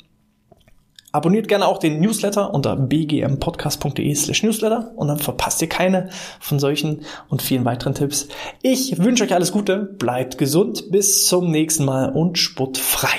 Abonniert 1.16 1.48
gerne 1.48 1.66
auch 1.66 1.78
den 1.78 2.02
Newsletter 2.02 2.54
unter 2.54 2.76
bgmpodcast.de 2.76 4.14
slash 4.16 4.44
newsletter 4.44 4.92
und 4.98 5.08
dann 5.08 5.18
verpasst 5.18 5.62
ihr 5.62 5.70
keine 5.70 6.10
von 6.42 6.60
solchen 6.60 7.04
und 7.30 7.42
vielen 7.42 7.64
weiteren 7.64 7.94
Tipps. 7.94 8.28
Ich 8.62 9.02
wünsche 9.02 9.24
euch 9.24 9.34
alles 9.34 9.54
Gute, 9.54 9.78
bleibt 9.78 10.38
gesund, 10.38 10.92
bis 10.92 11.26
zum 11.26 11.52
nächsten 11.52 11.86
Mal 11.86 12.12
und 12.12 12.38
sportfrei. 12.38 13.18